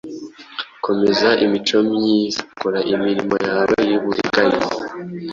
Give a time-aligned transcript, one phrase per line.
[0.85, 4.63] Komeza imico myiza kora imirimo yawe y'uburiganya